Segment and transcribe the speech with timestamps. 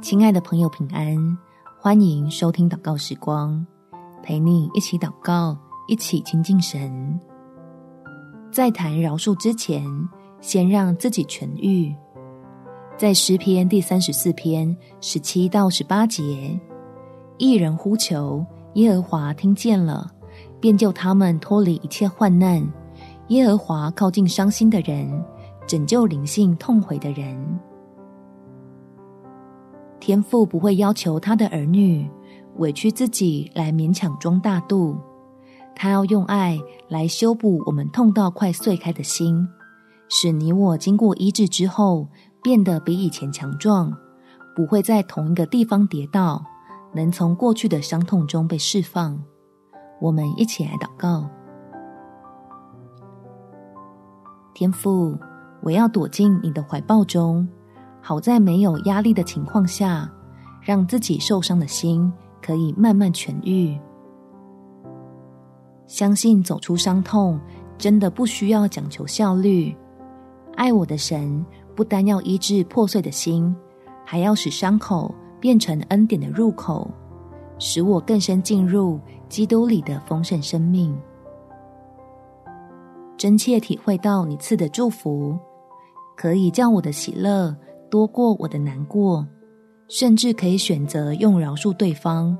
[0.00, 1.38] 亲爱的朋友，平安！
[1.80, 3.66] 欢迎收听祷告时光，
[4.22, 5.58] 陪你一起祷告，
[5.88, 7.18] 一起亲近神。
[8.52, 9.84] 在谈饶恕之前，
[10.40, 11.92] 先让自己痊愈。
[12.96, 16.60] 在诗篇第三十四篇十七到十八节，
[17.36, 20.08] 一人呼求，耶和华听见了，
[20.60, 22.64] 便救他们脱离一切患难。
[23.28, 25.24] 耶和华靠近伤心的人，
[25.66, 27.60] 拯救灵性痛悔的人。
[30.02, 32.10] 天父不会要求他的儿女
[32.56, 34.96] 委屈自己来勉强装大度，
[35.76, 39.46] 他要用爱来修补我们痛到快碎开的心，
[40.08, 42.08] 使你我经过医治之后
[42.42, 43.96] 变得比以前强壮，
[44.56, 46.44] 不会在同一个地方跌倒，
[46.92, 49.16] 能从过去的伤痛中被释放。
[50.00, 51.30] 我们一起来祷告：
[54.52, 55.16] 天父，
[55.62, 57.46] 我要躲进你的怀抱中。
[58.04, 60.10] 好在没有压力的情况下，
[60.60, 63.78] 让自己受伤的心可以慢慢痊愈。
[65.86, 67.38] 相信走出伤痛，
[67.78, 69.74] 真的不需要讲求效率。
[70.56, 71.44] 爱我的神
[71.76, 73.54] 不单要医治破碎的心，
[74.04, 76.90] 还要使伤口变成恩典的入口，
[77.58, 80.92] 使我更深进入基督里的丰盛生命，
[83.16, 85.38] 真切体会到你赐的祝福，
[86.16, 87.54] 可以叫我的喜乐。
[87.92, 89.26] 多过我的难过，
[89.86, 92.34] 甚至可以选择用饶恕对方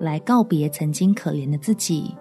[0.00, 2.12] 来告别曾经可怜的自己，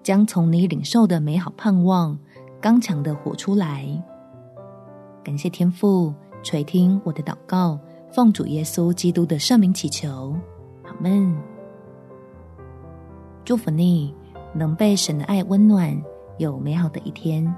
[0.00, 2.16] 将从你领受的美好盼望
[2.60, 3.84] 刚强地活出来。
[5.24, 7.76] 感谢天父垂听我的祷告，
[8.12, 10.36] 奉主耶稣基督的圣名祈求，
[10.84, 11.36] 阿门。
[13.44, 14.14] 祝福你
[14.54, 16.00] 能被神的爱温暖，
[16.38, 17.52] 有美好的一天。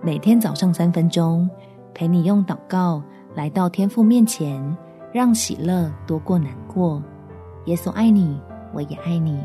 [0.00, 1.46] 每天早上三分钟。
[2.00, 3.02] 陪你用祷告
[3.34, 4.74] 来到天父面前，
[5.12, 7.02] 让喜乐多过难过。
[7.66, 8.40] 耶稣爱你，
[8.72, 9.38] 我也爱你。